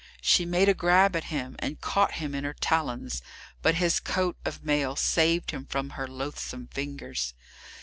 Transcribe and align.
She 0.23 0.45
made 0.47 0.67
a 0.67 0.73
grab 0.73 1.15
at 1.15 1.25
him, 1.25 1.55
and 1.59 1.79
caught 1.79 2.13
him 2.13 2.33
in 2.33 2.43
her 2.43 2.55
talons, 2.55 3.21
but 3.61 3.75
his 3.75 3.99
coat 3.99 4.35
of 4.45 4.63
mail 4.65 4.95
saved 4.95 5.51
him 5.51 5.67
from 5.67 5.91
her 5.91 6.07
loathsome 6.07 6.65
fingers. 6.73 7.35